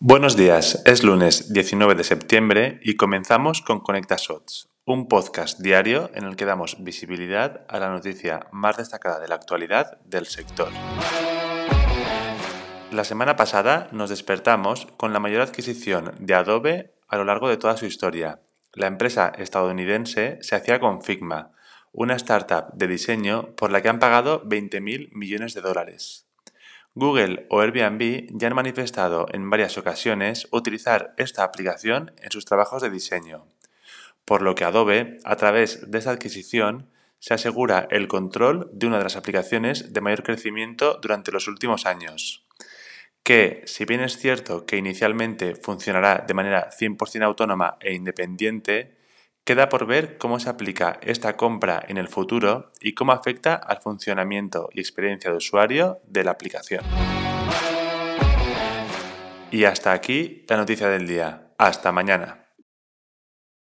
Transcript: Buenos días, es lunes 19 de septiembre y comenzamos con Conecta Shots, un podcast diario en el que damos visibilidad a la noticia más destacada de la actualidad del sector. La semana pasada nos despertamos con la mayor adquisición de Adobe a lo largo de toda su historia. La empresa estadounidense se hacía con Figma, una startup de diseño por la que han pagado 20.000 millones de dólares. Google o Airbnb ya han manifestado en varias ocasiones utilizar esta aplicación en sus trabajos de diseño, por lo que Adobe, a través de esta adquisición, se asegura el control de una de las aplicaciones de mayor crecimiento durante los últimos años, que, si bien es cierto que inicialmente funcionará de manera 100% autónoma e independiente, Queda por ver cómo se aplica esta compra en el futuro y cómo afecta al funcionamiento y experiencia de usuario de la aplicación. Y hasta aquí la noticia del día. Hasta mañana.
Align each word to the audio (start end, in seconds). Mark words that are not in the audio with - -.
Buenos 0.00 0.36
días, 0.36 0.80
es 0.86 1.02
lunes 1.02 1.52
19 1.52 1.96
de 1.96 2.04
septiembre 2.04 2.78
y 2.84 2.94
comenzamos 2.94 3.62
con 3.62 3.80
Conecta 3.80 4.14
Shots, 4.16 4.68
un 4.84 5.08
podcast 5.08 5.58
diario 5.58 6.12
en 6.14 6.22
el 6.22 6.36
que 6.36 6.44
damos 6.44 6.84
visibilidad 6.84 7.66
a 7.68 7.80
la 7.80 7.90
noticia 7.90 8.46
más 8.52 8.76
destacada 8.76 9.18
de 9.18 9.26
la 9.26 9.34
actualidad 9.34 9.98
del 10.04 10.26
sector. 10.26 10.68
La 12.92 13.02
semana 13.02 13.34
pasada 13.34 13.88
nos 13.90 14.08
despertamos 14.08 14.86
con 14.96 15.12
la 15.12 15.18
mayor 15.18 15.40
adquisición 15.40 16.14
de 16.20 16.34
Adobe 16.34 16.94
a 17.08 17.16
lo 17.16 17.24
largo 17.24 17.48
de 17.48 17.56
toda 17.56 17.76
su 17.76 17.84
historia. 17.84 18.40
La 18.74 18.86
empresa 18.86 19.32
estadounidense 19.36 20.38
se 20.42 20.54
hacía 20.54 20.78
con 20.78 21.02
Figma, 21.02 21.50
una 21.90 22.14
startup 22.14 22.72
de 22.72 22.86
diseño 22.86 23.56
por 23.56 23.72
la 23.72 23.82
que 23.82 23.88
han 23.88 23.98
pagado 23.98 24.44
20.000 24.44 25.08
millones 25.10 25.54
de 25.54 25.60
dólares. 25.60 26.27
Google 26.98 27.46
o 27.48 27.60
Airbnb 27.60 28.26
ya 28.32 28.48
han 28.48 28.56
manifestado 28.56 29.28
en 29.30 29.48
varias 29.48 29.78
ocasiones 29.78 30.48
utilizar 30.50 31.14
esta 31.16 31.44
aplicación 31.44 32.10
en 32.20 32.32
sus 32.32 32.44
trabajos 32.44 32.82
de 32.82 32.90
diseño, 32.90 33.46
por 34.24 34.42
lo 34.42 34.56
que 34.56 34.64
Adobe, 34.64 35.18
a 35.22 35.36
través 35.36 35.92
de 35.92 35.98
esta 35.98 36.10
adquisición, 36.10 36.90
se 37.20 37.34
asegura 37.34 37.86
el 37.92 38.08
control 38.08 38.68
de 38.72 38.88
una 38.88 38.98
de 38.98 39.04
las 39.04 39.14
aplicaciones 39.14 39.92
de 39.92 40.00
mayor 40.00 40.24
crecimiento 40.24 40.98
durante 41.00 41.30
los 41.30 41.46
últimos 41.46 41.86
años, 41.86 42.44
que, 43.22 43.62
si 43.66 43.84
bien 43.84 44.00
es 44.00 44.18
cierto 44.18 44.66
que 44.66 44.76
inicialmente 44.76 45.54
funcionará 45.54 46.24
de 46.26 46.34
manera 46.34 46.68
100% 46.76 47.22
autónoma 47.22 47.76
e 47.78 47.94
independiente, 47.94 48.97
Queda 49.48 49.70
por 49.70 49.86
ver 49.86 50.18
cómo 50.18 50.38
se 50.40 50.50
aplica 50.50 51.00
esta 51.00 51.38
compra 51.38 51.82
en 51.88 51.96
el 51.96 52.08
futuro 52.08 52.70
y 52.82 52.92
cómo 52.92 53.12
afecta 53.12 53.54
al 53.54 53.80
funcionamiento 53.80 54.68
y 54.74 54.80
experiencia 54.80 55.30
de 55.30 55.38
usuario 55.38 56.00
de 56.06 56.22
la 56.22 56.32
aplicación. 56.32 56.84
Y 59.50 59.64
hasta 59.64 59.92
aquí 59.92 60.44
la 60.48 60.58
noticia 60.58 60.88
del 60.88 61.06
día. 61.06 61.54
Hasta 61.56 61.92
mañana. 61.92 62.47